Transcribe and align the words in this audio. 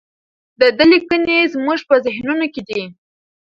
د 0.59 0.61
ده 0.77 0.85
لیکنې 0.91 1.37
زموږ 1.53 1.79
په 1.89 1.95
ذهنونو 2.05 2.45
کې 2.53 2.61
دي. 2.69 2.81